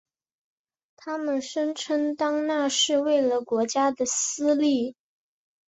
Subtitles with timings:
[0.95, 4.95] 他们声称当那是为了国家的私利。